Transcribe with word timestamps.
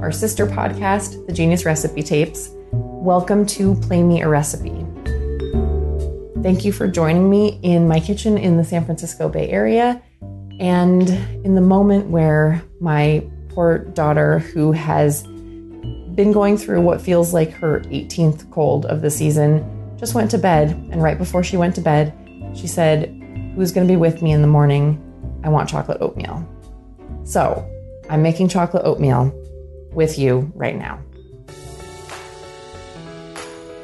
our 0.00 0.12
sister 0.12 0.46
podcast, 0.46 1.26
The 1.26 1.32
Genius 1.32 1.64
Recipe 1.64 2.02
Tapes. 2.02 2.50
Welcome 2.70 3.46
to 3.46 3.74
Play 3.76 4.02
Me 4.02 4.20
a 4.20 4.28
Recipe. 4.28 4.84
Thank 6.42 6.64
you 6.64 6.72
for 6.72 6.86
joining 6.86 7.30
me 7.30 7.58
in 7.62 7.88
my 7.88 7.98
kitchen 7.98 8.36
in 8.36 8.58
the 8.58 8.64
San 8.64 8.84
Francisco 8.84 9.28
Bay 9.28 9.48
Area 9.48 10.02
and 10.60 11.08
in 11.44 11.54
the 11.54 11.62
moment 11.62 12.08
where 12.08 12.62
my 12.78 13.26
poor 13.48 13.78
daughter, 13.78 14.40
who 14.40 14.72
has 14.72 15.22
been 15.22 16.30
going 16.30 16.58
through 16.58 16.82
what 16.82 17.00
feels 17.00 17.32
like 17.32 17.50
her 17.52 17.80
18th 17.86 18.50
cold 18.50 18.84
of 18.86 19.00
the 19.00 19.10
season, 19.10 19.96
just 19.98 20.14
went 20.14 20.30
to 20.30 20.38
bed. 20.38 20.70
And 20.92 21.02
right 21.02 21.16
before 21.16 21.42
she 21.42 21.56
went 21.56 21.74
to 21.76 21.80
bed, 21.80 22.12
she 22.54 22.66
said, 22.66 23.08
Who's 23.54 23.72
going 23.72 23.86
to 23.86 23.90
be 23.90 23.96
with 23.96 24.20
me 24.20 24.32
in 24.32 24.42
the 24.42 24.48
morning? 24.48 25.02
I 25.42 25.48
want 25.48 25.70
chocolate 25.70 25.98
oatmeal. 26.02 26.46
So 27.24 27.66
I'm 28.10 28.22
making 28.22 28.48
chocolate 28.48 28.84
oatmeal 28.84 29.32
with 29.96 30.18
you 30.18 30.52
right 30.54 30.76
now. 30.76 31.00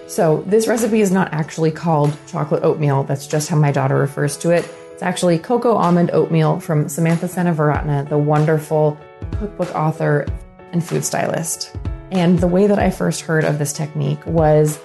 So, 0.06 0.44
this 0.46 0.68
recipe 0.68 1.00
is 1.00 1.10
not 1.10 1.32
actually 1.32 1.70
called 1.70 2.14
chocolate 2.26 2.62
oatmeal. 2.62 3.02
That's 3.04 3.26
just 3.26 3.48
how 3.48 3.56
my 3.56 3.72
daughter 3.72 3.96
refers 3.96 4.36
to 4.38 4.50
it. 4.50 4.70
It's 4.92 5.02
actually 5.02 5.38
cocoa 5.38 5.74
almond 5.74 6.10
oatmeal 6.12 6.60
from 6.60 6.86
Samantha 6.88 7.26
Seneviratne, 7.26 8.08
the 8.10 8.18
wonderful 8.18 8.98
cookbook 9.38 9.74
author 9.74 10.26
and 10.72 10.84
food 10.84 11.02
stylist. 11.02 11.74
And 12.10 12.38
the 12.38 12.46
way 12.46 12.66
that 12.66 12.78
I 12.78 12.90
first 12.90 13.22
heard 13.22 13.44
of 13.44 13.58
this 13.58 13.72
technique 13.72 14.24
was 14.26 14.78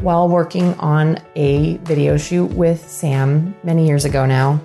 while 0.00 0.28
working 0.28 0.74
on 0.74 1.18
a 1.34 1.78
video 1.78 2.16
shoot 2.16 2.46
with 2.52 2.88
Sam 2.88 3.56
many 3.64 3.84
years 3.84 4.04
ago 4.04 4.26
now. 4.26 4.60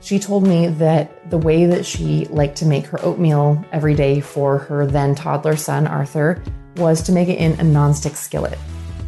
She 0.00 0.18
told 0.18 0.46
me 0.46 0.68
that 0.68 1.30
the 1.30 1.38
way 1.38 1.66
that 1.66 1.84
she 1.84 2.26
liked 2.26 2.56
to 2.58 2.66
make 2.66 2.86
her 2.86 3.04
oatmeal 3.04 3.64
every 3.72 3.94
day 3.94 4.20
for 4.20 4.58
her 4.58 4.86
then 4.86 5.14
toddler 5.14 5.56
son, 5.56 5.86
Arthur, 5.86 6.42
was 6.76 7.02
to 7.02 7.12
make 7.12 7.28
it 7.28 7.38
in 7.38 7.52
a 7.54 7.64
nonstick 7.64 8.14
skillet 8.14 8.58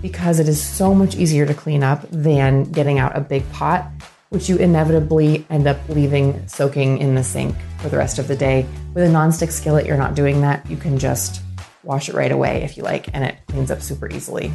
because 0.03 0.41
it 0.41 0.49
is 0.49 0.61
so 0.63 0.95
much 0.95 1.15
easier 1.15 1.47
to 1.47 1.55
clean 1.55 1.83
up 1.83 2.07
than 2.11 2.65
getting 2.65 2.99
out 2.99 3.17
a 3.17 3.21
big 3.21 3.51
pot, 3.53 3.91
which 4.31 4.49
you 4.49 4.57
inevitably 4.57 5.47
end 5.51 5.67
up 5.67 5.77
leaving 5.89 6.47
soaking 6.49 6.99
in 6.99 7.15
the 7.15 7.23
sink 7.23 7.55
for 7.79 7.89
the 7.89 7.97
rest 7.97 8.19
of 8.19 8.27
the 8.27 8.37
day. 8.37 8.67
With 8.95 9.05
a 9.05 9.09
nonstick 9.09 9.53
skillet, 9.53 9.87
you're 9.87 9.97
not 9.97 10.15
doing 10.15 10.41
that. 10.41 10.69
You 10.71 10.77
can 10.77 10.99
just 10.99 11.43
wash 11.83 12.09
it 12.09 12.15
right 12.15 12.33
away 12.33 12.63
if 12.63 12.77
you 12.77 12.83
like, 12.83 13.09
and 13.15 13.25
it 13.25 13.37
cleans 13.49 13.71
up 13.71 13.83
super 13.83 14.11
easily. 14.11 14.53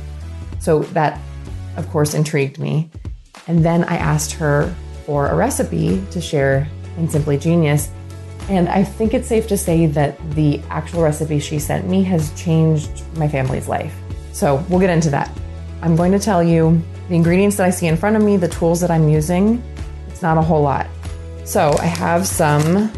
So 0.59 0.79
that, 0.79 1.19
of 1.77 1.89
course, 1.89 2.13
intrigued 2.13 2.59
me. 2.59 2.89
And 3.47 3.63
then 3.63 3.83
I 3.83 3.97
asked 3.97 4.33
her 4.33 4.73
for 5.05 5.27
a 5.27 5.35
recipe 5.35 6.03
to 6.11 6.19
share 6.19 6.67
in 6.97 7.09
Simply 7.09 7.37
Genius. 7.37 7.91
And 8.49 8.69
I 8.69 8.83
think 8.83 9.13
it's 9.13 9.27
safe 9.27 9.47
to 9.47 9.57
say 9.57 9.87
that 9.87 10.17
the 10.31 10.61
actual 10.69 11.01
recipe 11.01 11.39
she 11.39 11.59
sent 11.59 11.87
me 11.87 12.03
has 12.03 12.33
changed 12.39 13.03
my 13.17 13.27
family's 13.27 13.67
life. 13.67 13.95
So 14.33 14.63
we'll 14.69 14.79
get 14.79 14.89
into 14.89 15.09
that. 15.11 15.29
I'm 15.81 15.95
going 15.95 16.11
to 16.11 16.19
tell 16.19 16.43
you 16.43 16.81
the 17.09 17.15
ingredients 17.15 17.57
that 17.57 17.65
I 17.65 17.69
see 17.69 17.87
in 17.87 17.97
front 17.97 18.15
of 18.15 18.23
me, 18.23 18.37
the 18.37 18.47
tools 18.47 18.81
that 18.81 18.91
I'm 18.91 19.09
using. 19.09 19.63
It's 20.07 20.21
not 20.21 20.37
a 20.37 20.41
whole 20.41 20.61
lot. 20.61 20.87
So 21.43 21.75
I 21.79 21.85
have 21.85 22.27
some 22.27 22.91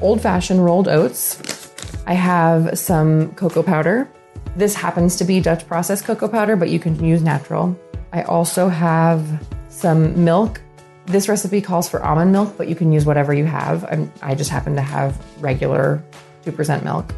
old 0.00 0.20
fashioned 0.20 0.64
rolled 0.64 0.88
oats. 0.88 1.72
I 2.06 2.14
have 2.14 2.78
some 2.78 3.32
cocoa 3.34 3.62
powder. 3.62 4.10
This 4.56 4.74
happens 4.74 5.16
to 5.16 5.24
be 5.24 5.40
Dutch 5.40 5.66
processed 5.66 6.04
cocoa 6.04 6.28
powder, 6.28 6.56
but 6.56 6.70
you 6.70 6.78
can 6.78 7.02
use 7.04 7.22
natural. 7.22 7.78
I 8.12 8.22
also 8.22 8.68
have 8.68 9.46
some 9.68 10.24
milk 10.24 10.60
this 11.10 11.28
recipe 11.28 11.60
calls 11.60 11.88
for 11.88 12.02
almond 12.02 12.32
milk, 12.32 12.54
but 12.56 12.68
you 12.68 12.74
can 12.74 12.92
use 12.92 13.04
whatever 13.04 13.32
you 13.34 13.44
have. 13.44 13.84
I'm, 13.84 14.12
i 14.22 14.34
just 14.34 14.50
happen 14.50 14.74
to 14.76 14.82
have 14.82 15.16
regular 15.42 16.02
2% 16.44 16.84
milk. 16.84 17.14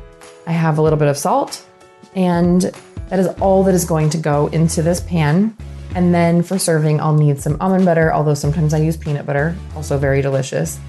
I 0.47 0.53
have 0.53 0.79
a 0.79 0.83
little 0.83 0.99
bit 0.99 1.09
of 1.09 1.17
salt, 1.17 1.67
and 2.15 2.63
that 3.09 3.19
is 3.19 3.29
all 3.41 3.65
that 3.65 3.75
is 3.75 3.85
going 3.85 4.11
to 4.11 4.19
go 4.19 4.49
into 4.49 4.83
this 4.83 5.01
pan. 5.01 5.57
And 5.95 6.15
then 6.15 6.43
for 6.43 6.59
serving, 6.59 7.01
I'll 7.01 7.15
need 7.15 7.41
some 7.41 7.57
almond 7.61 7.85
butter, 7.85 8.13
although 8.13 8.35
sometimes 8.35 8.73
I 8.73 8.79
use 8.79 8.97
peanut 8.97 9.27
butter, 9.27 9.55
also 9.77 9.99
very 9.99 10.23
delicious, 10.23 10.81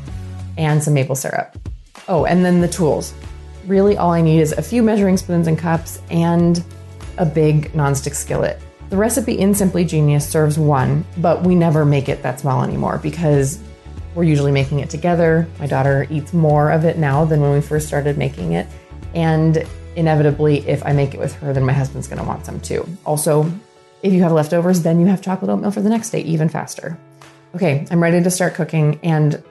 and 0.58 0.82
some 0.82 0.94
maple 0.94 1.16
syrup. 1.16 1.58
Oh, 2.08 2.26
and 2.26 2.44
then 2.44 2.62
the 2.62 2.68
tools. 2.68 3.14
Really, 3.68 3.98
all 3.98 4.12
I 4.12 4.22
need 4.22 4.40
is 4.40 4.52
a 4.54 4.62
few 4.62 4.84
measuring 4.84 5.18
spoons 5.18 5.48
and 5.48 5.58
cups 5.58 6.02
and 6.10 6.64
a 7.18 7.26
big 7.26 7.74
nonstick 7.74 8.16
skillet. 8.16 8.62
The 8.94 9.00
recipe 9.00 9.40
in 9.40 9.56
Simply 9.56 9.86
Genius 9.86 10.30
serves 10.30 10.60
one, 10.60 11.04
but 11.18 11.42
we 11.42 11.56
never 11.56 11.84
make 11.84 12.10
it 12.10 12.22
that 12.22 12.40
small 12.40 12.62
anymore 12.62 13.00
because 13.00 13.58
we're 14.14 14.24
usually 14.24 14.52
making 14.52 14.82
it 14.82 14.92
together. 14.92 15.48
My 15.58 15.66
daughter 15.66 16.06
eats 16.12 16.32
more 16.32 16.70
of 16.70 16.86
it 16.86 17.00
now 17.00 17.26
than 17.26 17.42
when 17.42 17.54
we 17.54 17.62
first 17.62 17.88
started 17.88 18.20
making 18.20 18.52
it. 18.52 18.68
And 19.16 19.66
inevitably, 19.96 20.60
if 20.68 20.86
I 20.86 20.94
make 20.94 21.16
it 21.16 21.20
with 21.20 21.34
her, 21.38 21.54
then 21.54 21.64
my 21.64 21.74
husband's 21.74 22.08
going 22.08 22.20
to 22.20 22.24
want 22.24 22.46
some 22.46 22.60
too. 22.60 22.88
Also, 23.04 23.52
if 24.04 24.14
you 24.14 24.22
have 24.22 24.32
leftovers, 24.32 24.84
then 24.84 25.00
you 25.00 25.08
have 25.08 25.24
chocolate 25.24 25.50
oatmeal 25.50 25.72
for 25.72 25.82
the 25.82 25.90
next 25.90 26.12
day, 26.12 26.22
even 26.22 26.48
faster. 26.48 26.96
Okay, 27.56 27.88
I'm 27.90 28.04
ready 28.04 28.22
to 28.22 28.30
start 28.30 28.54
cooking. 28.54 29.00
And 29.02 29.42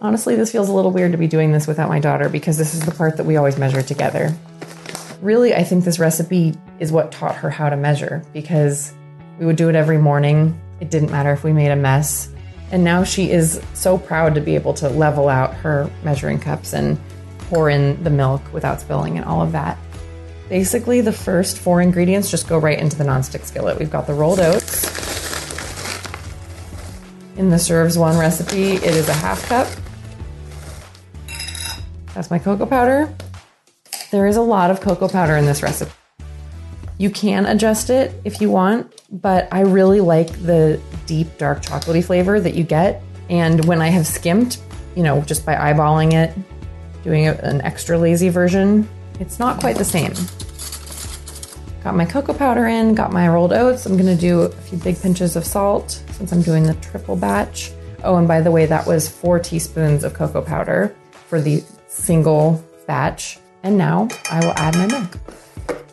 honestly, 0.00 0.34
this 0.34 0.50
feels 0.50 0.68
a 0.68 0.72
little 0.72 0.90
weird 0.90 1.12
to 1.12 1.18
be 1.18 1.28
doing 1.28 1.52
this 1.52 1.68
without 1.68 1.88
my 1.88 2.00
daughter 2.00 2.28
because 2.28 2.58
this 2.58 2.74
is 2.74 2.84
the 2.84 2.90
part 2.90 3.18
that 3.18 3.24
we 3.24 3.36
always 3.36 3.56
measure 3.56 3.82
together 3.82 4.36
really, 5.22 5.54
I 5.54 5.64
think 5.64 5.84
this 5.84 5.98
recipe 5.98 6.54
is 6.78 6.92
what 6.92 7.12
taught 7.12 7.36
her 7.36 7.50
how 7.50 7.68
to 7.68 7.76
measure 7.76 8.22
because 8.32 8.92
we 9.38 9.46
would 9.46 9.56
do 9.56 9.68
it 9.68 9.74
every 9.74 9.98
morning. 9.98 10.60
It 10.80 10.90
didn't 10.90 11.10
matter 11.10 11.32
if 11.32 11.44
we 11.44 11.52
made 11.52 11.70
a 11.70 11.76
mess. 11.76 12.30
And 12.72 12.84
now 12.84 13.04
she 13.04 13.30
is 13.30 13.60
so 13.74 13.98
proud 13.98 14.34
to 14.36 14.40
be 14.40 14.54
able 14.54 14.74
to 14.74 14.88
level 14.88 15.28
out 15.28 15.54
her 15.54 15.90
measuring 16.04 16.38
cups 16.38 16.72
and 16.72 16.98
pour 17.38 17.68
in 17.68 18.02
the 18.04 18.10
milk 18.10 18.40
without 18.52 18.80
spilling 18.80 19.16
and 19.16 19.24
all 19.26 19.42
of 19.42 19.52
that. 19.52 19.76
Basically, 20.48 21.00
the 21.00 21.12
first 21.12 21.58
four 21.58 21.80
ingredients 21.80 22.30
just 22.30 22.48
go 22.48 22.58
right 22.58 22.78
into 22.78 22.96
the 22.96 23.04
nonstick 23.04 23.44
skillet. 23.44 23.78
We've 23.78 23.90
got 23.90 24.06
the 24.06 24.14
rolled 24.14 24.40
oats. 24.40 24.88
In 27.36 27.50
the 27.50 27.58
serves 27.58 27.96
one 27.96 28.18
recipe, 28.18 28.72
it 28.72 28.84
is 28.84 29.08
a 29.08 29.14
half 29.14 29.42
cup. 29.48 29.68
That's 32.14 32.30
my 32.30 32.38
cocoa 32.38 32.66
powder. 32.66 33.12
There 34.10 34.26
is 34.26 34.36
a 34.36 34.42
lot 34.42 34.72
of 34.72 34.80
cocoa 34.80 35.08
powder 35.08 35.36
in 35.36 35.46
this 35.46 35.62
recipe. 35.62 35.92
You 36.98 37.10
can 37.10 37.46
adjust 37.46 37.90
it 37.90 38.12
if 38.24 38.40
you 38.40 38.50
want, 38.50 39.02
but 39.10 39.48
I 39.52 39.60
really 39.60 40.00
like 40.00 40.30
the 40.42 40.80
deep 41.06 41.38
dark 41.38 41.62
chocolatey 41.62 42.04
flavor 42.04 42.40
that 42.40 42.54
you 42.54 42.64
get. 42.64 43.02
And 43.28 43.64
when 43.66 43.80
I 43.80 43.86
have 43.86 44.08
skimmed, 44.08 44.58
you 44.96 45.04
know, 45.04 45.22
just 45.22 45.46
by 45.46 45.54
eyeballing 45.54 46.12
it, 46.12 46.36
doing 47.04 47.28
an 47.28 47.60
extra 47.62 47.96
lazy 47.96 48.28
version, 48.30 48.88
it's 49.20 49.38
not 49.38 49.60
quite 49.60 49.76
the 49.76 49.84
same. 49.84 50.12
Got 51.84 51.94
my 51.94 52.04
cocoa 52.04 52.34
powder 52.34 52.66
in, 52.66 52.96
got 52.96 53.12
my 53.12 53.28
rolled 53.28 53.52
oats. 53.52 53.86
I'm 53.86 53.96
gonna 53.96 54.16
do 54.16 54.40
a 54.42 54.50
few 54.50 54.76
big 54.78 55.00
pinches 55.00 55.36
of 55.36 55.46
salt 55.46 56.02
since 56.10 56.32
I'm 56.32 56.42
doing 56.42 56.64
the 56.64 56.74
triple 56.74 57.14
batch. 57.14 57.70
Oh, 58.02 58.16
and 58.16 58.26
by 58.26 58.40
the 58.40 58.50
way, 58.50 58.66
that 58.66 58.86
was 58.86 59.08
four 59.08 59.38
teaspoons 59.38 60.02
of 60.02 60.14
cocoa 60.14 60.42
powder 60.42 60.94
for 61.28 61.40
the 61.40 61.62
single 61.86 62.62
batch. 62.88 63.38
And 63.62 63.76
now 63.76 64.08
I 64.30 64.40
will 64.44 64.52
add 64.56 64.76
my 64.76 64.86
milk. 64.86 65.18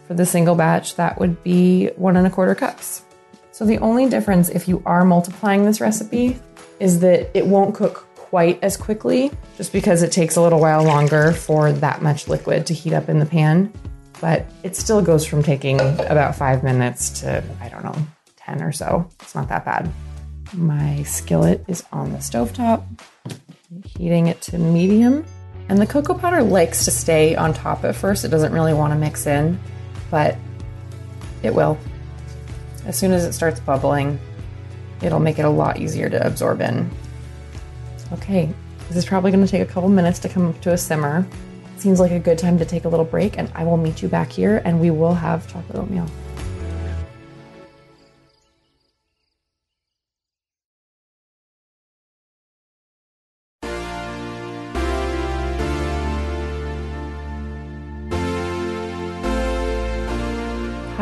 For 0.08 0.14
the 0.14 0.26
single 0.26 0.56
batch, 0.56 0.96
that 0.96 1.20
would 1.20 1.44
be 1.44 1.88
one 1.98 2.16
and 2.16 2.26
a 2.26 2.30
quarter 2.30 2.56
cups. 2.56 3.04
So 3.52 3.66
the 3.66 3.80
only 3.80 4.08
difference 4.08 4.50
if 4.50 4.68
you 4.68 4.82
are 4.86 5.04
multiplying 5.04 5.66
this 5.66 5.82
recipe 5.82 6.40
is 6.80 7.00
that 7.02 7.36
it 7.36 7.46
won't 7.46 7.76
cook 7.76 8.08
quite 8.16 8.62
as 8.62 8.78
quickly 8.78 9.32
just 9.58 9.72
because 9.74 10.04
it 10.04 10.12
takes 10.12 10.36
a 10.36 10.42
little 10.42 10.60
while 10.60 10.84
longer 10.84 11.32
for 11.32 11.72
that 11.72 12.02
much 12.02 12.28
liquid 12.28 12.66
to 12.68 12.74
heat 12.74 12.94
up 12.94 13.10
in 13.10 13.20
the 13.20 13.26
pan. 13.26 13.72
but 14.20 14.46
it 14.64 14.76
still 14.76 15.02
goes 15.02 15.26
from 15.26 15.44
taking 15.44 15.80
about 15.80 16.36
five 16.36 16.64
minutes 16.64 17.22
to, 17.22 17.44
I 17.62 17.70
don't 17.70 17.84
know, 17.84 17.96
10 18.38 18.64
or 18.64 18.72
so. 18.72 19.08
It's 19.22 19.36
not 19.36 19.50
that 19.50 19.66
bad. 19.66 19.92
My 20.54 21.04
skillet 21.04 21.64
is 21.68 21.84
on 21.92 22.12
the 22.12 22.18
stovetop, 22.20 22.84
heating 23.86 24.28
it 24.28 24.42
to 24.44 24.58
medium. 24.58 25.26
And 25.70 25.80
the 25.80 25.88
cocoa 25.88 26.14
powder 26.14 26.42
likes 26.42 26.86
to 26.86 26.92
stay 26.92 27.36
on 27.36 27.54
top 27.54 27.84
at 27.84 27.96
first. 27.96 28.24
It 28.24 28.30
doesn't 28.30 28.54
really 28.54 28.74
want 28.74 28.94
to 28.94 29.00
mix 29.00 29.28
in, 29.28 29.60
but 30.10 30.38
it 31.44 31.54
will. 31.54 31.78
As 32.86 32.98
soon 32.98 33.12
as 33.12 33.26
it 33.26 33.34
starts 33.34 33.60
bubbling, 33.60 34.20
it'll 35.02 35.20
make 35.20 35.40
it 35.40 35.46
a 35.46 35.50
lot 35.50 35.78
easier 35.78 36.10
to 36.10 36.26
absorb 36.26 36.62
in. 36.62 36.90
Okay, 38.14 38.54
this 38.88 38.96
is 38.96 39.06
probably 39.06 39.32
going 39.32 39.46
to 39.46 39.52
take 39.52 39.62
a 39.62 39.72
couple 39.72 39.90
minutes 39.90 40.20
to 40.20 40.30
come 40.30 40.50
up 40.50 40.62
to 40.62 40.72
a 40.72 40.78
simmer. 40.78 41.28
Seems 41.78 42.00
like 42.00 42.12
a 42.12 42.20
good 42.20 42.40
time 42.40 42.58
to 42.58 42.66
take 42.66 42.86
a 42.86 42.90
little 42.90 43.06
break, 43.06 43.38
and 43.38 43.52
I 43.54 43.66
will 43.66 43.78
meet 43.78 44.02
you 44.02 44.08
back 44.08 44.32
here 44.32 44.62
and 44.64 44.80
we 44.80 44.90
will 44.90 45.14
have 45.14 45.52
chocolate 45.52 45.78
oatmeal. 45.78 46.10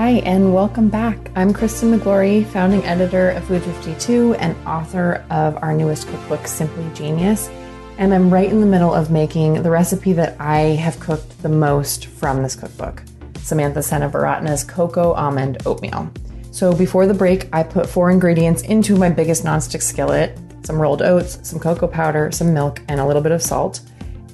Hi, 0.06 0.20
and 0.20 0.54
welcome 0.54 0.88
back. 0.88 1.32
I'm 1.36 1.52
Kristen 1.52 1.90
Miglore, 1.90 2.46
founding 2.46 2.84
editor 2.84 3.32
of 3.32 3.44
Food 3.46 3.64
52 3.64 4.36
and 4.36 4.56
author 4.68 5.26
of 5.32 5.58
our 5.64 5.74
newest 5.74 6.08
cookbook, 6.08 6.46
Simply 6.46 6.88
Genius. 6.94 7.50
And 7.98 8.14
I'm 8.14 8.32
right 8.32 8.48
in 8.48 8.62
the 8.62 8.68
middle 8.68 8.94
of 8.94 9.10
making 9.10 9.64
the 9.64 9.72
recipe 9.72 10.14
that 10.14 10.40
I 10.40 10.60
have 10.60 11.00
cooked 11.00 11.42
the 11.42 11.50
most 11.50 12.06
from 12.06 12.44
this 12.44 12.56
cookbook 12.56 13.02
Samantha 13.38 13.80
Seneviratne's 13.80 14.64
Cocoa 14.64 15.14
Almond 15.14 15.66
Oatmeal. 15.66 16.12
So 16.52 16.72
before 16.72 17.08
the 17.08 17.16
break, 17.16 17.50
I 17.52 17.64
put 17.64 17.90
four 17.90 18.12
ingredients 18.12 18.62
into 18.62 18.96
my 18.96 19.10
biggest 19.10 19.44
nonstick 19.44 19.82
skillet 19.82 20.38
some 20.62 20.80
rolled 20.80 21.02
oats, 21.02 21.40
some 21.42 21.60
cocoa 21.60 21.88
powder, 21.88 22.32
some 22.32 22.54
milk, 22.54 22.80
and 22.90 23.00
a 23.00 23.08
little 23.08 23.24
bit 23.24 23.32
of 23.32 23.42
salt. 23.42 23.82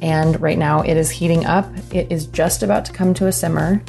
And 0.02 0.38
right 0.42 0.58
now 0.58 0.82
it 0.82 0.98
is 0.98 1.10
heating 1.10 1.46
up. 1.46 1.72
It 1.94 2.12
is 2.12 2.26
just 2.26 2.62
about 2.62 2.84
to 2.88 2.92
come 2.92 3.14
to 3.14 3.28
a 3.28 3.32
simmer 3.32 3.82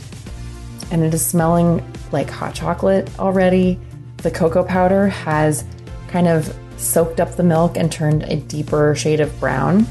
and 0.93 1.03
it 1.03 1.13
is 1.15 1.27
smelling 1.27 1.83
like 2.13 2.31
hot 2.31 2.55
chocolate 2.55 3.11
already. 3.19 3.81
The 4.19 4.31
cocoa 4.31 4.63
powder 4.63 5.09
has 5.09 5.65
kind 6.07 6.29
of 6.29 6.55
soaked 6.77 7.19
up 7.19 7.35
the 7.35 7.43
milk 7.43 7.77
and 7.77 7.91
turned 7.91 8.25
a 8.25 8.37
deeper 8.37 8.95
shade 8.95 9.21
of 9.21 9.41
brown, 9.41 9.87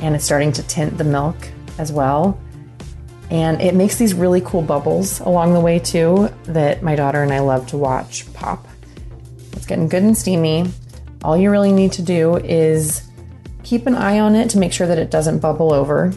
and 0.00 0.16
it's 0.16 0.24
starting 0.24 0.52
to 0.52 0.62
tint 0.62 0.96
the 0.96 1.04
milk 1.04 1.36
as 1.78 1.92
well. 1.92 2.40
And 3.30 3.60
it 3.60 3.74
makes 3.74 3.98
these 3.98 4.14
really 4.14 4.40
cool 4.40 4.62
bubbles 4.62 5.20
along 5.20 5.52
the 5.52 5.60
way, 5.60 5.78
too, 5.78 6.30
that 6.44 6.82
my 6.82 6.96
daughter 6.96 7.22
and 7.22 7.32
I 7.32 7.40
love 7.40 7.66
to 7.68 7.76
watch 7.76 8.32
pop. 8.32 8.66
It's 9.52 9.66
getting 9.66 9.88
good 9.88 10.04
and 10.04 10.16
steamy. 10.16 10.70
All 11.22 11.36
you 11.36 11.50
really 11.50 11.72
need 11.72 11.92
to 11.92 12.02
do 12.02 12.36
is 12.36 13.02
keep 13.62 13.86
an 13.86 13.94
eye 13.94 14.20
on 14.20 14.36
it 14.36 14.48
to 14.50 14.58
make 14.58 14.72
sure 14.72 14.86
that 14.86 14.98
it 14.98 15.10
doesn't 15.10 15.40
bubble 15.40 15.74
over 15.74 16.14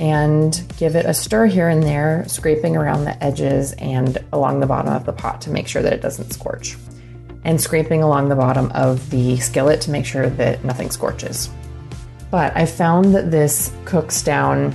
and 0.00 0.62
give 0.76 0.94
it 0.96 1.06
a 1.06 1.14
stir 1.14 1.46
here 1.46 1.68
and 1.68 1.82
there, 1.82 2.24
scraping 2.28 2.76
around 2.76 3.04
the 3.04 3.22
edges 3.22 3.72
and 3.74 4.18
along 4.32 4.60
the 4.60 4.66
bottom 4.66 4.92
of 4.92 5.04
the 5.04 5.12
pot 5.12 5.40
to 5.42 5.50
make 5.50 5.66
sure 5.66 5.82
that 5.82 5.92
it 5.92 6.00
doesn't 6.00 6.32
scorch, 6.32 6.76
and 7.44 7.60
scraping 7.60 8.02
along 8.02 8.28
the 8.28 8.36
bottom 8.36 8.70
of 8.72 9.10
the 9.10 9.36
skillet 9.38 9.80
to 9.82 9.90
make 9.90 10.06
sure 10.06 10.30
that 10.30 10.64
nothing 10.64 10.90
scorches. 10.90 11.50
But 12.30 12.56
I 12.56 12.66
found 12.66 13.14
that 13.14 13.30
this 13.30 13.72
cooks 13.84 14.22
down 14.22 14.74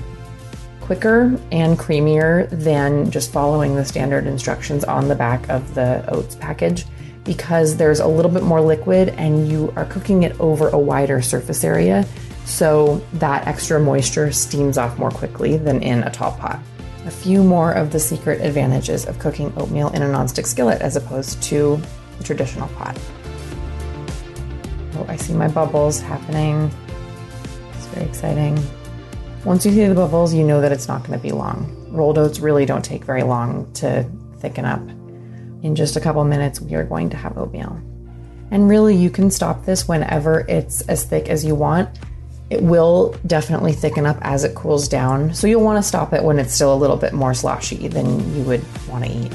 quicker 0.82 1.40
and 1.52 1.80
creamier 1.80 2.50
than 2.50 3.10
just 3.10 3.32
following 3.32 3.76
the 3.76 3.86
standard 3.86 4.28
instructions 4.28 4.84
on 4.84 5.08
the 5.08 5.16
back 5.16 5.48
of 5.50 5.74
the 5.76 6.04
oats 6.10 6.36
package 6.36 6.86
because 7.24 7.78
there's 7.78 8.00
a 8.00 8.08
little 8.08 8.32
bit 8.32 8.44
more 8.44 8.62
liquid 8.62 9.10
and 9.10 9.48
you 9.48 9.74
are 9.76 9.86
cooking 9.86 10.24
it 10.24 10.40
over 10.40 10.70
a 10.70 10.78
wider 10.78 11.22
surface 11.22 11.64
area 11.64 12.06
so 12.46 13.02
that 13.14 13.48
extra 13.48 13.80
moisture 13.80 14.32
steams 14.32 14.78
off 14.78 14.98
more 14.98 15.12
quickly 15.12 15.58
than 15.58 15.82
in 15.82 16.04
a 16.04 16.12
tall 16.12 16.34
pot. 16.34 16.60
A 17.06 17.12
few 17.12 17.44
more 17.44 17.72
of 17.72 17.92
the 17.92 18.00
secret 18.00 18.42
advantages 18.42 19.06
of 19.06 19.20
cooking 19.20 19.54
oatmeal 19.58 19.90
in 19.90 20.02
a 20.02 20.06
nonstick 20.06 20.46
skillet 20.46 20.82
as 20.82 20.96
opposed 20.96 21.42
to 21.44 21.80
a 22.20 22.24
traditional 22.24 22.68
pot. 22.70 22.98
Oh, 24.96 25.06
I 25.08 25.16
see 25.16 25.34
my 25.34 25.48
bubbles 25.48 26.00
happening. 26.00 26.72
It's 27.74 27.88
very 27.88 28.06
exciting. 28.06 28.62
Once 29.44 29.66
you 29.66 29.72
see 29.72 29.86
the 29.86 29.96
bubbles, 29.96 30.34
you 30.34 30.44
know 30.44 30.62
that 30.62 30.72
it's 30.72 30.88
not 30.88 31.02
going 31.02 31.18
to 31.18 31.22
be 31.22 31.32
long. 31.32 31.76
Rolled 31.90 32.18
oats 32.18 32.40
really 32.40 32.66
don't 32.66 32.86
take 32.86 33.04
very 33.04 33.24
long 33.24 33.72
to 33.74 34.10
thicken 34.40 34.66
up. 34.66 34.82
In 35.64 35.76
just 35.76 35.96
a 35.96 36.00
couple 36.00 36.24
minutes, 36.24 36.62
we 36.62 36.76
are 36.76 36.84
going 36.84 37.10
to 37.10 37.18
have 37.18 37.38
oatmeal. 37.38 37.82
And 38.52 38.70
really, 38.70 38.96
you 38.96 39.10
can 39.10 39.32
stop 39.32 39.66
this 39.66 39.88
whenever 39.88 40.46
it's 40.48 40.82
as 40.82 41.04
thick 41.04 41.30
as 41.30 41.44
you 41.44 41.56
want 41.56 41.90
it 42.54 42.62
will 42.62 43.16
definitely 43.26 43.74
thicken 43.74 44.06
up 44.06 44.18
as 44.22 44.44
it 44.44 44.54
cools 44.54 44.88
down, 44.88 45.34
so 45.34 45.48
you'll 45.48 45.64
want 45.64 45.82
to 45.82 45.88
stop 45.88 46.14
it 46.14 46.24
when 46.24 46.38
it's 46.38 46.54
still 46.54 46.72
a 46.72 46.76
little 46.76 46.98
bit 46.98 47.12
more 47.12 47.34
sloshy 47.34 47.88
than 47.88 48.06
you 48.36 48.44
would 48.44 48.64
want 48.88 49.04
to 49.04 49.10
eat. 49.10 49.34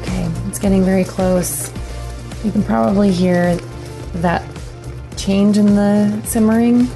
Okay, 0.00 0.30
it's 0.48 0.58
getting 0.58 0.84
very 0.84 1.04
close. 1.04 1.70
You 2.42 2.50
can 2.50 2.62
probably 2.62 3.12
hear 3.12 3.56
that 4.14 4.42
change 5.16 5.58
in 5.58 5.74
the 5.74 6.18
simmering. 6.24 6.88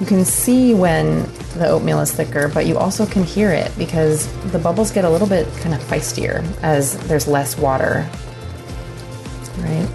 You 0.00 0.06
can 0.06 0.24
see 0.24 0.74
when 0.74 1.22
the 1.54 1.68
oatmeal 1.68 2.00
is 2.00 2.12
thicker, 2.12 2.48
but 2.48 2.66
you 2.66 2.78
also 2.78 3.04
can 3.04 3.24
hear 3.24 3.50
it 3.50 3.72
because 3.76 4.32
the 4.52 4.58
bubbles 4.58 4.92
get 4.92 5.04
a 5.04 5.10
little 5.10 5.28
bit 5.28 5.46
kind 5.56 5.74
of 5.74 5.80
feistier 5.82 6.44
as 6.62 6.96
there's 7.08 7.26
less 7.26 7.58
water 7.58 8.08
right? 9.62 9.88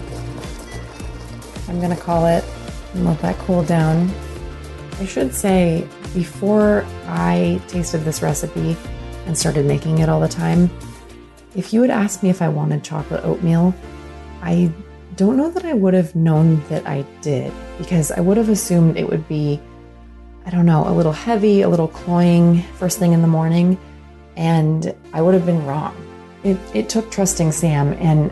I'm 1.68 1.80
gonna 1.80 1.96
call 1.96 2.26
it 2.26 2.44
and 2.94 3.04
let 3.04 3.20
that 3.20 3.38
cool 3.38 3.62
down. 3.64 4.10
I 5.00 5.06
should 5.06 5.34
say, 5.34 5.86
before 6.14 6.84
I 7.06 7.60
tasted 7.68 7.98
this 7.98 8.22
recipe 8.22 8.76
and 9.26 9.36
started 9.36 9.66
making 9.66 9.98
it 9.98 10.08
all 10.08 10.20
the 10.20 10.28
time, 10.28 10.70
if 11.56 11.72
you 11.72 11.82
had 11.82 11.90
asked 11.90 12.22
me 12.22 12.30
if 12.30 12.42
I 12.42 12.48
wanted 12.48 12.84
chocolate 12.84 13.24
oatmeal, 13.24 13.74
I 14.42 14.70
don't 15.16 15.36
know 15.36 15.50
that 15.50 15.64
I 15.64 15.72
would 15.72 15.94
have 15.94 16.14
known 16.14 16.62
that 16.68 16.86
I 16.86 17.02
did 17.22 17.52
because 17.78 18.10
I 18.10 18.20
would 18.20 18.36
have 18.36 18.48
assumed 18.48 18.96
it 18.96 19.08
would 19.08 19.26
be, 19.28 19.60
I 20.46 20.50
don't 20.50 20.66
know, 20.66 20.86
a 20.86 20.92
little 20.92 21.12
heavy, 21.12 21.62
a 21.62 21.68
little 21.68 21.88
cloying 21.88 22.62
first 22.78 22.98
thing 22.98 23.12
in 23.12 23.22
the 23.22 23.28
morning, 23.28 23.78
and 24.36 24.94
I 25.12 25.22
would 25.22 25.34
have 25.34 25.46
been 25.46 25.64
wrong. 25.64 25.96
It, 26.42 26.58
it 26.74 26.88
took 26.88 27.10
trusting 27.10 27.52
Sam 27.52 27.94
and 27.94 28.30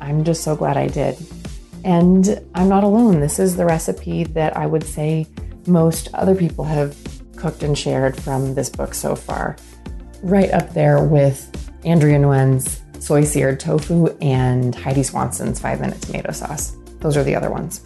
I'm 0.00 0.24
just 0.24 0.42
so 0.42 0.56
glad 0.56 0.76
I 0.76 0.88
did. 0.88 1.16
And 1.84 2.40
I'm 2.54 2.68
not 2.68 2.84
alone. 2.84 3.20
This 3.20 3.38
is 3.38 3.56
the 3.56 3.66
recipe 3.66 4.24
that 4.24 4.56
I 4.56 4.66
would 4.66 4.84
say 4.84 5.26
most 5.66 6.08
other 6.14 6.34
people 6.34 6.64
have 6.64 6.96
cooked 7.36 7.62
and 7.62 7.76
shared 7.76 8.20
from 8.20 8.54
this 8.54 8.70
book 8.70 8.94
so 8.94 9.14
far. 9.14 9.56
Right 10.22 10.50
up 10.50 10.72
there 10.74 11.04
with 11.04 11.48
Andrea 11.84 12.18
Nguyen's 12.18 12.80
soy 13.04 13.24
seared 13.24 13.60
tofu 13.60 14.06
and 14.20 14.74
Heidi 14.74 15.02
Swanson's 15.02 15.60
five 15.60 15.80
minute 15.80 16.00
tomato 16.00 16.32
sauce. 16.32 16.76
Those 17.00 17.16
are 17.16 17.24
the 17.24 17.34
other 17.34 17.50
ones. 17.50 17.82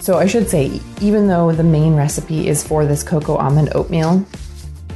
So 0.00 0.16
I 0.16 0.26
should 0.26 0.48
say, 0.48 0.80
even 1.02 1.28
though 1.28 1.52
the 1.52 1.62
main 1.62 1.94
recipe 1.94 2.48
is 2.48 2.66
for 2.66 2.86
this 2.86 3.02
cocoa 3.02 3.36
almond 3.36 3.70
oatmeal, 3.74 4.24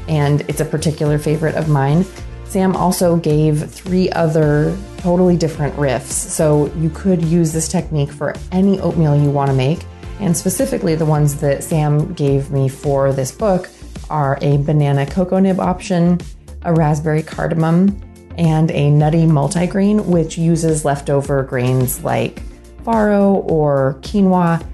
and 0.09 0.41
it's 0.43 0.61
a 0.61 0.65
particular 0.65 1.19
favorite 1.19 1.57
of 1.57 1.69
mine, 1.69 2.05
Sam 2.45 2.75
also 2.75 3.17
gave 3.17 3.71
three 3.71 4.11
other 4.11 4.77
totally 4.99 5.37
different 5.37 5.75
riffs. 5.77 6.13
So 6.13 6.73
you 6.77 6.89
could 6.89 7.23
use 7.23 7.53
this 7.53 7.69
technique 7.69 8.11
for 8.11 8.35
any 8.51 8.81
oatmeal 8.81 9.15
you 9.15 9.31
want 9.31 9.51
to 9.51 9.57
make. 9.57 9.81
And 10.21 10.35
specifically, 10.35 10.95
the 10.95 11.05
ones 11.05 11.39
that 11.41 11.63
Sam 11.63 12.15
gave 12.15 12.51
me 12.51 12.69
for 12.69 13.13
this 13.13 13.31
book 13.31 13.69
are 14.09 14.39
a 14.41 14.57
banana 14.59 15.05
cocoa 15.05 15.39
nib 15.39 15.61
option, 15.61 16.21
a 16.63 16.73
raspberry 16.73 17.23
cardamom, 17.23 18.01
and 18.39 18.71
a 18.71 18.91
nutty 18.91 19.25
multigrain, 19.25 20.05
which 20.07 20.39
uses 20.39 20.85
leftover 20.85 21.43
grains 21.43 22.03
like 22.05 22.43
farro 22.85 23.45
or 23.51 23.99
quinoa 24.01 24.65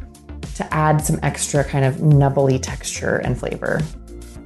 to 0.61 0.75
add 0.75 1.05
some 1.05 1.19
extra 1.23 1.65
kind 1.65 1.85
of 1.85 2.03
nubbly 2.03 2.59
texture 2.59 3.17
and 3.17 3.39
flavor. 3.39 3.81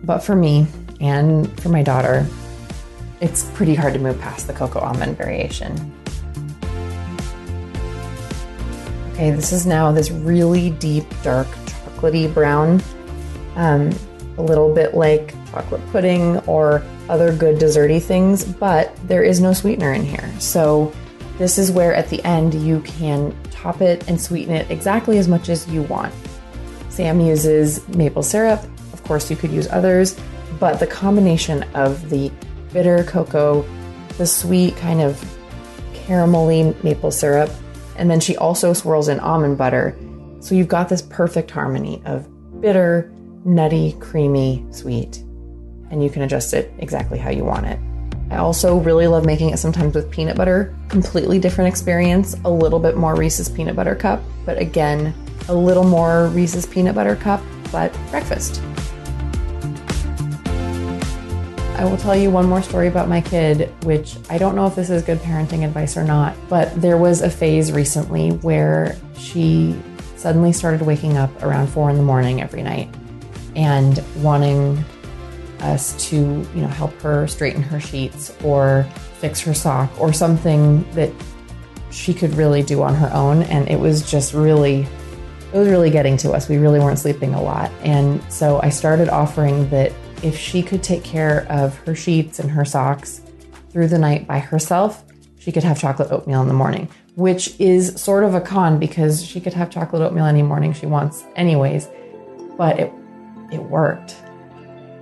But 0.05 0.21
for 0.21 0.37
me 0.37 0.67
and 1.01 1.61
for 1.61 1.71
my 1.71 1.83
daughter, 1.83 2.27
it's 3.21 3.51
pretty 3.55 3.75
hard 3.75 3.95
to 3.95 3.99
move 3.99 4.21
past 4.21 4.47
the 4.47 4.53
cocoa 4.53 4.81
almond 4.81 5.17
variation. 5.17 5.73
Okay, 9.13 9.31
this 9.31 9.53
is 9.53 9.67
now 9.67 9.91
this 9.93 10.11
really 10.11 10.71
deep, 10.71 11.05
dark, 11.23 11.47
chocolatey 11.47 12.33
brown, 12.33 12.83
um, 13.57 13.91
a 14.39 14.43
little 14.43 14.73
bit 14.73 14.95
like 14.95 15.35
chocolate 15.51 15.85
pudding 15.91 16.39
or 16.41 16.83
other 17.09 17.35
good 17.35 17.59
desserty 17.59 18.03
things, 18.03 18.45
but 18.45 18.97
there 19.09 19.23
is 19.23 19.41
no 19.41 19.53
sweetener 19.53 19.93
in 19.93 20.03
here. 20.05 20.33
So 20.39 20.93
this 21.39 21.59
is 21.59 21.71
where 21.71 21.95
at 21.95 22.09
the 22.09 22.23
end 22.25 22.55
you 22.55 22.81
can 22.81 23.37
top 23.51 23.81
it 23.81 24.09
and 24.09 24.21
sweeten 24.21 24.55
it 24.55 24.71
exactly 24.71 25.19
as 25.19 25.29
much 25.29 25.49
as 25.49 25.69
you 25.69 25.83
want. 25.83 26.15
Sam 26.89 27.21
uses 27.21 27.87
maple 27.89 28.23
syrup. 28.23 28.63
Of 28.93 29.03
course, 29.05 29.31
you 29.31 29.37
could 29.37 29.51
use 29.51 29.69
others, 29.71 30.19
but 30.61 30.79
the 30.79 30.87
combination 30.87 31.65
of 31.75 32.09
the 32.09 32.31
bitter 32.73 33.03
cocoa, 33.05 33.63
the 34.17 34.27
sweet 34.27 34.77
kind 34.77 35.01
of 35.01 35.23
caramelly 35.93 36.81
maple 36.85 37.11
syrup, 37.11 37.51
and 37.97 38.11
then 38.11 38.21
she 38.21 38.37
also 38.37 38.73
swirls 38.73 39.09
in 39.09 39.19
almond 39.21 39.59
butter. 39.59 39.97
So 40.41 40.55
you've 40.55 40.69
got 40.69 40.89
this 40.89 41.03
perfect 41.03 41.51
harmony 41.51 42.03
of 42.05 42.29
bitter, 42.61 43.13
nutty, 43.45 43.97
creamy, 43.99 44.65
sweet, 44.71 45.19
and 45.91 46.03
you 46.03 46.11
can 46.11 46.23
adjust 46.23 46.55
it 46.55 46.73
exactly 46.79 47.19
how 47.19 47.31
you 47.31 47.45
want 47.45 47.67
it. 47.67 47.79
I 48.35 48.39
also 48.39 48.79
really 48.81 49.07
love 49.07 49.25
making 49.25 49.51
it 49.51 49.59
sometimes 49.59 49.95
with 49.95 50.11
peanut 50.11 50.37
butter. 50.37 50.75
Completely 50.89 51.39
different 51.39 51.69
experience, 51.69 52.35
a 52.45 52.51
little 52.51 52.81
bit 52.81 52.97
more 52.97 53.15
Reese's 53.15 53.49
peanut 53.49 53.77
butter 53.77 53.95
cup, 53.95 54.21
but 54.45 54.59
again, 54.59 55.15
a 55.49 55.55
little 55.55 55.85
more 55.85 56.27
Reese's 56.27 56.67
peanut 56.67 56.97
butter 56.97 57.15
cup, 57.15 57.41
but 57.71 57.97
breakfast. 58.11 58.61
I 61.77 61.85
will 61.85 61.97
tell 61.97 62.17
you 62.17 62.29
one 62.29 62.49
more 62.49 62.61
story 62.61 62.89
about 62.89 63.09
my 63.09 63.21
kid, 63.21 63.73
which 63.85 64.17
I 64.29 64.37
don't 64.37 64.57
know 64.57 64.67
if 64.67 64.75
this 64.75 64.91
is 64.91 65.05
good 65.05 65.19
parenting 65.19 65.65
advice 65.65 65.97
or 65.97 66.03
not, 66.03 66.35
but 66.49 66.75
there 66.83 66.97
was 66.97 67.23
a 67.23 67.31
phase 67.31 67.71
recently 67.71 68.31
where 68.31 68.97
she 69.17 69.81
suddenly 70.17 70.53
started 70.53 70.83
waking 70.83 71.19
up 71.19 71.31
around 71.45 71.69
four 71.69 71.89
in 71.89 71.97
the 71.97 72.03
morning 72.03 72.43
every 72.43 72.65
night 72.65 72.93
and 73.55 74.03
wanting 74.17 74.85
us 75.61 76.09
to, 76.09 76.17
you 76.17 76.63
know, 76.63 76.69
help 76.69 76.93
her 77.03 77.27
straighten 77.27 77.63
her 77.63 77.81
sheets 77.81 78.35
or 78.43 78.85
fix 79.19 79.41
her 79.41 79.55
sock 79.55 79.91
or 80.01 80.13
something 80.13 80.89
that 80.93 81.11
she 81.91 82.13
could 82.13 82.35
really 82.35 82.63
do 82.63 82.83
on 82.83 82.95
her 82.95 83.11
own. 83.13 83.43
And 83.45 83.69
it 83.69 83.79
was 83.79 84.09
just 84.09 84.35
really, 84.35 84.87
it 85.53 85.59
was 85.59 85.69
really 85.69 85.91
getting 85.91 86.17
to 86.19 86.33
us. 86.33 86.49
We 86.49 86.59
really 86.59 86.81
weren't 86.81 86.99
sleeping 86.99 87.35
a 87.35 87.43
lot. 87.43 87.71
And 87.83 88.23
so 88.33 88.61
I 88.63 88.69
started 88.69 89.09
offering 89.09 89.69
that 89.71 89.93
if 90.23 90.39
she 90.39 90.63
could 90.63 90.83
take 90.83 91.05
care 91.05 91.47
of 91.51 91.77
her 91.79 91.95
sheets 91.95 92.39
and 92.39 92.51
her 92.51 92.65
socks 92.65 93.21
through 93.71 93.89
the 93.89 93.99
night 93.99 94.27
by 94.27 94.39
herself, 94.39 95.05
she 95.39 95.53
could 95.53 95.65
have 95.65 95.79
chocolate 95.79 96.11
oatmeal 96.11 96.41
in 96.41 96.49
the 96.49 96.55
morning, 96.55 96.89
which 97.17 97.59
is 97.61 98.01
sort 98.01 98.25
of 98.25 98.35
a 98.35 98.41
con 98.41 98.79
because 98.79 99.25
she 99.25 99.41
could 99.41 99.53
have 99.53 99.69
chocolate 99.69 100.01
oatmeal 100.01 100.25
any 100.25 100.43
morning 100.43 100.73
she 100.73 100.87
wants, 100.87 101.25
anyways. 101.37 101.89
But 102.57 102.79
it, 102.79 102.93
it 103.53 103.63
worked. 103.63 104.17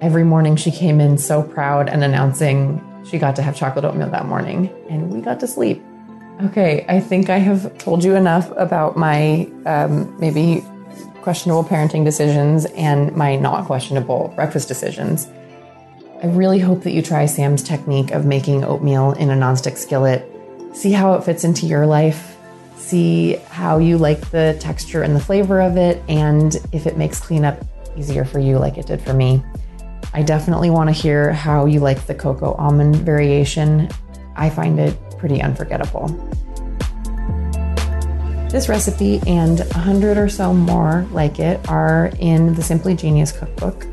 Every 0.02 0.24
morning 0.24 0.56
she 0.56 0.72
came 0.72 1.00
in 1.00 1.16
so 1.16 1.44
proud 1.44 1.88
and 1.88 2.02
announcing 2.02 2.82
she 3.08 3.18
got 3.18 3.36
to 3.36 3.42
have 3.42 3.54
chocolate 3.54 3.84
oatmeal 3.84 4.10
that 4.10 4.26
morning, 4.26 4.68
and 4.90 5.12
we 5.12 5.20
got 5.20 5.38
to 5.38 5.46
sleep. 5.46 5.80
Okay, 6.42 6.84
I 6.88 6.98
think 6.98 7.30
I 7.30 7.38
have 7.38 7.78
told 7.78 8.02
you 8.02 8.16
enough 8.16 8.50
about 8.56 8.96
my 8.96 9.48
um, 9.64 10.12
maybe 10.18 10.64
questionable 11.20 11.62
parenting 11.62 12.04
decisions 12.04 12.64
and 12.74 13.14
my 13.14 13.36
not 13.36 13.66
questionable 13.66 14.32
breakfast 14.34 14.66
decisions. 14.66 15.28
I 16.20 16.26
really 16.26 16.58
hope 16.58 16.82
that 16.82 16.90
you 16.90 17.00
try 17.00 17.26
Sam's 17.26 17.62
technique 17.62 18.10
of 18.10 18.26
making 18.26 18.64
oatmeal 18.64 19.12
in 19.12 19.30
a 19.30 19.34
nonstick 19.34 19.78
skillet. 19.78 20.28
See 20.74 20.90
how 20.90 21.14
it 21.14 21.22
fits 21.22 21.44
into 21.44 21.66
your 21.66 21.86
life. 21.86 22.36
See 22.74 23.34
how 23.50 23.78
you 23.78 23.98
like 23.98 24.32
the 24.32 24.56
texture 24.58 25.04
and 25.04 25.14
the 25.14 25.20
flavor 25.20 25.60
of 25.60 25.76
it, 25.76 26.02
and 26.08 26.56
if 26.72 26.88
it 26.88 26.96
makes 26.96 27.20
cleanup 27.20 27.64
easier 27.96 28.24
for 28.24 28.40
you, 28.40 28.58
like 28.58 28.78
it 28.78 28.86
did 28.86 29.00
for 29.00 29.14
me. 29.14 29.40
I 30.14 30.22
definitely 30.22 30.70
want 30.70 30.88
to 30.88 30.92
hear 30.92 31.32
how 31.32 31.66
you 31.66 31.80
like 31.80 32.06
the 32.06 32.14
cocoa 32.14 32.52
almond 32.54 32.96
variation. 32.96 33.88
I 34.36 34.50
find 34.50 34.78
it 34.78 34.96
pretty 35.18 35.40
unforgettable. 35.40 36.08
This 38.50 38.68
recipe 38.68 39.20
and 39.26 39.60
a 39.60 39.78
hundred 39.78 40.18
or 40.18 40.28
so 40.28 40.52
more 40.52 41.06
like 41.10 41.38
it 41.38 41.66
are 41.68 42.12
in 42.18 42.54
the 42.54 42.62
Simply 42.62 42.94
Genius 42.94 43.32
cookbook 43.32 43.86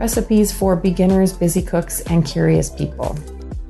recipes 0.00 0.50
for 0.50 0.74
beginners, 0.74 1.32
busy 1.32 1.60
cooks, 1.60 2.00
and 2.02 2.24
curious 2.24 2.70
people. 2.70 3.16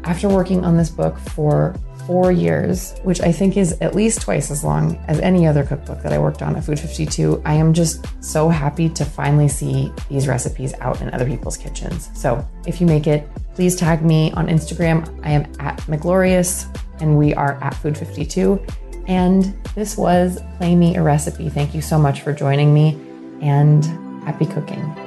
After 0.04 0.28
working 0.28 0.64
on 0.64 0.76
this 0.76 0.88
book 0.88 1.18
for 1.18 1.74
four 2.10 2.32
years, 2.32 2.98
which 3.04 3.20
I 3.20 3.30
think 3.30 3.56
is 3.56 3.78
at 3.80 3.94
least 3.94 4.22
twice 4.22 4.50
as 4.50 4.64
long 4.64 4.96
as 5.06 5.20
any 5.20 5.46
other 5.46 5.62
cookbook 5.62 6.02
that 6.02 6.12
I 6.12 6.18
worked 6.18 6.42
on 6.42 6.56
at 6.56 6.64
Food 6.64 6.80
52, 6.80 7.40
I 7.44 7.54
am 7.54 7.72
just 7.72 8.04
so 8.20 8.48
happy 8.48 8.88
to 8.88 9.04
finally 9.04 9.46
see 9.46 9.92
these 10.08 10.26
recipes 10.26 10.74
out 10.80 11.00
in 11.00 11.14
other 11.14 11.24
people's 11.24 11.56
kitchens. 11.56 12.10
So 12.14 12.44
if 12.66 12.80
you 12.80 12.88
make 12.88 13.06
it, 13.06 13.28
please 13.54 13.76
tag 13.76 14.04
me 14.04 14.32
on 14.32 14.48
Instagram. 14.48 15.06
I 15.24 15.30
am 15.30 15.42
at 15.60 15.78
Miglorious 15.82 16.66
and 17.00 17.16
we 17.16 17.32
are 17.34 17.62
at 17.62 17.74
Food 17.74 17.96
52. 17.96 18.60
And 19.06 19.56
this 19.76 19.96
was 19.96 20.40
Play 20.56 20.74
Me 20.74 20.96
a 20.96 21.02
Recipe. 21.04 21.48
Thank 21.48 21.76
you 21.76 21.80
so 21.80 21.96
much 21.96 22.22
for 22.22 22.32
joining 22.32 22.74
me 22.74 23.00
and 23.40 23.84
happy 24.24 24.46
cooking. 24.46 24.99